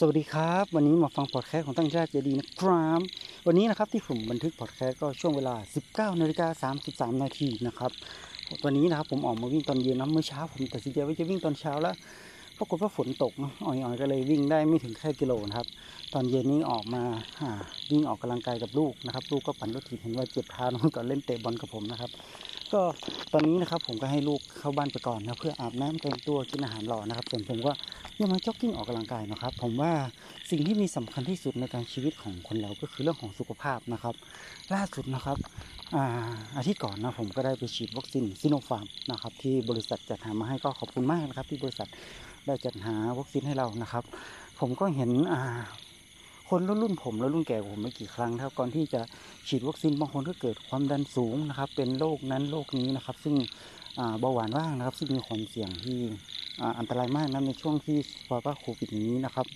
[0.00, 3.00] สวัสดีครับ วันนี้มาฟังพอดแคสต์ของตั้งชาติเจดีนะครับ
[3.46, 5.54] วันนี้นะครับที่ผมบันทึกพอดแคสต์ก็ช่วงเวลา
[5.86, 7.92] 19นาฬิกา33นาทีนะครับ
[8.64, 11.94] วันนี้นะครับผมออกมาวิ่งตอนเย็นนะเมื่อเช้าผมตัดสินใจว่าจะวิ่งตอนเช้าแล้ว
[12.58, 15.66] ปรากฏว่าฝนตกนะปรอยๆก็เลยวิ่งได้ไม่ถึงแค่กิโลนะครับ
[16.14, 17.02] ตอนเย็นนี้ออกมา
[17.90, 22.10] วิ่งออกกำลังกายกับลูกนะครับ ลูกก็ปั่นรถถีบเห็นว่าเจ็บเท้าน้องก็เล่นเตะบอลกับผมนะครับ
[22.74, 22.82] ก็
[23.32, 27.72] ตอนนี้นะครับผมก็ให้ลูกเข้าบ้านไปก่อนนะเพื่ออาบน้ำแต่งตัวกินอาหารหล่อนะครับ ส่วนผมก็
[28.20, 29.92] ยังมาจ็อกกิ้งออกกำลังกายนะครับ ผมว่า
[30.50, 34.14] สิ่งที่มีสำคัญที่สุดในการชีวิตของคนเราก็คือเรื่องของสุขภาพนะครับ
[34.74, 35.38] ล่าสุดนะครับ
[35.94, 36.04] อา
[36.56, 41.88] อาทิตย์ก่อนนะผมก็ได้ไปฉีดวัคซีนซิโนฟาร์มนะครับที่บริษัทจัดหามาให้ก็ขอบคุณมากนะครับ ที่บริษัท
[42.46, 44.04] ได้จัดหาวัคซีนให้เรานะครับ
[44.60, 45.40] ผมก็เห็นอา
[46.48, 49.00] คนรุ่นรุ่นผมและรุ่นแก่กว่าผมไม่กี่ครั้งนะครับก่อนที่จะ
[49.48, 53.34] ฉีดวัคซีนบางคนก็เกิดความดันสูงนะครับ เป็นโรคนั้นโรคนี้นะครับ ซึ่ง
[54.20, 55.98] เบาหวานว่างนะครับ ซึ่งมีความเสี่ยงที่
[56.78, 57.98] อันตรายมากนะในช่วงที่
[58.28, 59.46] ภาวะโควิดนี้นะครับ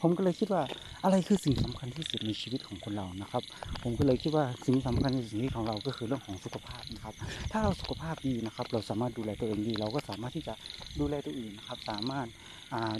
[0.00, 0.62] ผมก็เลยคิดว่า
[1.04, 3.42] อะไรคือสิ่งสำคัญที่สุดในชีวิตของคนเรานะครับ
[3.82, 7.14] ผมก็เลยคิดว่าสิ่งสำคัญในชีวิตของเราก็คือเรื่องของสุขภาพนะครับ
[7.52, 10.54] ถ้าเราสุขภาพดีนะครับ เราสามารถดูแลตัวเองดี เราก็สามารถที่จะ
[11.00, 12.26] ดูแลตัวอื่นนะครับ สามารถ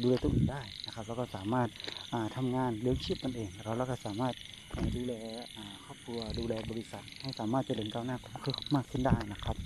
[0.02, 1.68] ดูแลตัวอื่นได้นะครับ แล้วก็สามารถ
[2.12, 4.34] อ่าทำงานเลี้ยงชีพตนเองแล้วเราก็สามารถ
[4.96, 5.14] ดูแล
[5.84, 9.56] ครอบครัวดูแลบริษัท ให้สามารถเจริญก้าวหน้าคมากขึ้นได้นะครับ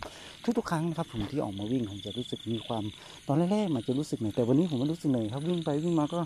[0.59, 2.85] ทุกๆครั้งนะครับผมที่ออกมาวิ่งผมจะรู้สึกมีความ
[3.27, 6.21] ตอนแรกๆมันจะรู้สึกเหนื่อยแต่วันนี้ผมไม่รู้สึกเหนื่อยครับวิ่งไปวิ่งมาก็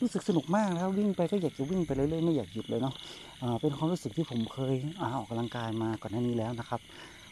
[0.00, 2.94] รู้สึกสนุกมากนะครับวิ่งไปก็อยากจะวิ่งไปเรื่อยๆไม่อยากหยุดเลยเนาะ
[3.60, 6.80] เป็นความรู้สึกที่ผมเคยอออกกำลังกายมาก่อนหน้านี้แล้วนะครับ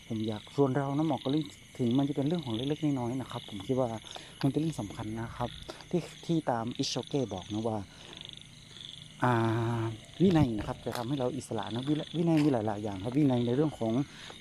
[0.09, 1.47] ผมอยากชวนเรานะหมอกก็เรื่อง
[1.79, 3.89] ถึงมันจะเป็นเรื่องของเล็กๆน้อยๆนะครับ ผมคิดว่า
[4.43, 5.51] มันเป็นเรื่องสำคัญนะครับ
[5.91, 7.79] ที่ที่ตามอิชโชเก้บอกนะว่า
[10.23, 11.83] วินัยนะครับจะทำให้เราอิสระนะ
[12.17, 13.93] วินัยมีหลาย ๆ อย่างครับวินัยในเรื่องของ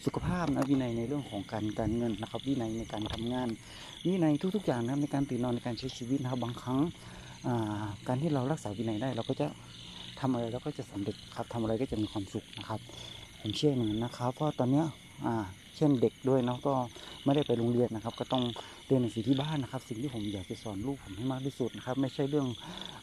[0.06, 3.48] สุขภาพนะวินัยในเรื่องของการการเงินนะครับ วินัยในการทำงาน
[4.06, 6.80] วินัยทุก ๆ อย่างนะครับในการตื่นนอนในการใช้ชีวิตนะครับบางครั้ง
[8.08, 9.48] การที่เรารักษาวินัยได้ เราก็จะ
[10.20, 12.80] ทำอะไรเราก็จะสำเร็จครับทำอะไรก็จะมีความสุขนะครับ
[13.42, 14.86] ผมเชื่ออย่างนั้นนะครับเพราะตอนเนี้ย
[15.26, 15.36] อ่า
[15.76, 16.74] เช่นเด็กด้วยเนาะก็
[17.26, 18.44] ไม่ได้ไปโรงเรียนนะครับ ก็ต้อง
[18.88, 22.48] เรียนหนังสือที่บ้านนะครับ สิ่งที่ผมอยากจะสอนลูกผมให้มากที่สุดนะครับ ไม่ใช่เรื่อง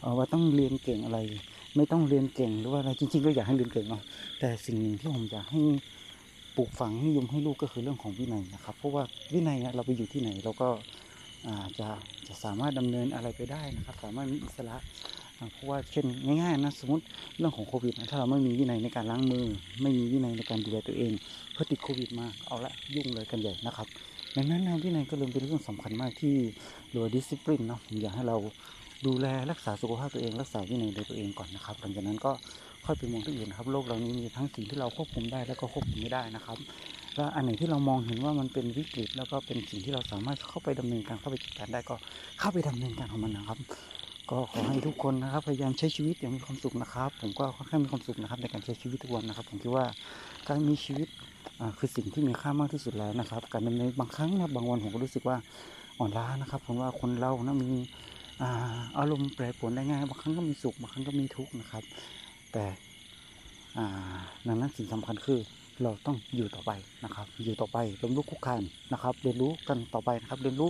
[0.03, 1.19] อว่าต้องเรียนเก่งอะไร
[1.75, 4.03] ไม่ต้องเรียนเก่งหรือว่าอะไรจริง ๆ ก็อยากให้เรียนเก่งเนาะ
[4.39, 5.61] แต่สิ่งหนึ่งที่ผมอยากให้
[6.55, 9.03] ปลูกฝังนิยมให้ลูกก็คือเรื่องของวินัยนะครับ เพราะว่า
[9.33, 10.69] วินัยเนี่ยเราไปอยู่ที่ไหนเราก็
[11.47, 11.87] อ่าจะ
[12.27, 14.75] จะสามารถดำเนินอะไรไปได้นะครับ สามารถมีอิสระ
[15.53, 16.05] เพราะว่าเช่น
[16.41, 17.03] ง่ายๆนะสมมติ
[17.39, 19.45] เรื่องของโควิดนะถ้าเราไม่มีวินัยในการล้างมือ
[19.81, 21.11] ไม่มีวินัยในการดูแลตัวเอง
[21.51, 23.87] เพื่อติดโควิดมาเอาละยุ่งเลยกันใหญ่นะครับ
[24.35, 26.35] ดังนั้นนะวินัยก็เลยเป็นเรื่องสำคัญมากที่
[26.93, 28.37] โดยดิสซิ p ลินเนาะอยากให้เรา
[29.05, 32.31] ดูแลรักษาสุขภาพตัวเอง รักษาวินัยในตัวเองก่อนนะครับหลังจากนั้นก็
[32.85, 36.57] ค่อยไปมองที่อื่นครับโลกเรานี้มีทั้งสิ่งที่เราควบคุมได้แล้วก็ควบคุมไม่ได้นะครับ
[37.15, 41.95] และอันไหนที่เรามองเห็นว่ามันเป็นวิกฤต แล้วก็เป็นสิ่งที่เราสามารถเข้าไปดำเนินการเข้าไปจัดการได้ก็
[42.39, 43.59] เข้าไปดำเนินการของมันนะครับ
[44.29, 49.85] ก็ขอให้ทุกคนนะครับ พยายามใช้ชีวิตอย่างมีความสุขนะครับ ผมก็ค่อนข้างมีความสุขนะครับ ในการใช้ชีวิตทุกวันนะครับ ผมคิดว่า
[50.47, 51.07] การมีชีวิต
[51.77, 55.37] คือสิ่งที่มีค่ามากที่สุดแล้วนะครับ การดำเนินบางครั้งนะบางวันผมก็รู้สึกว่า
[55.99, 57.69] อ่อนล้านะครับผมว่าคนเรานะมี
[58.97, 61.83] อารมณ์แปรปรวนได้ง่ายบางครั้งก็มีสุขบางครั้งก็มีทุกข์นะครับ
[62.51, 62.65] แต่
[64.47, 65.39] ดังนั้นสิ่งสำคัญคือ
[65.83, 66.71] เราต้องอยู่ต่อไป
[67.03, 68.63] นะครับ อยู่ต่อไปเรียนรู้คุกคาน
[68.93, 70.69] นะครับ เรียนรู้กันต่อไปนะครับ เรียนรู้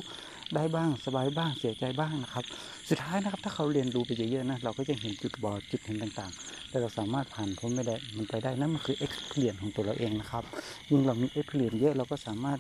[0.56, 2.46] ได้บ้างสบายบ้างเสียใจบ้างนะครับ
[2.90, 10.44] สุดท้ายนะครับถ้าเขาเรียนรู้ไปเยอะๆนะเราก็จะเห็นจุดบอดจุดเห็นต่างๆ แต่เราสามารถผ่านพ้นไม่ได้มันไปได้นั่นมันคือเอ็กเพลียนของตัวเราเองนะครับ
[10.90, 12.60] ยิ่งเรามีเอ็กเพลียนเยอะเราก็สามารถ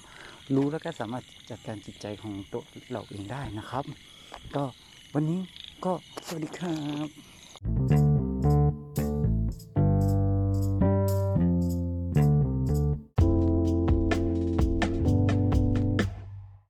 [0.55, 2.61] รู้แล้วก็สามารถจัดการจิตใจของตัว
[2.91, 3.83] เราเองได้นะครับ
[4.55, 4.63] ก็
[5.13, 5.39] วันนี้
[5.85, 5.93] ก็
[6.27, 6.75] สวัสดีครั
[7.07, 7.28] บ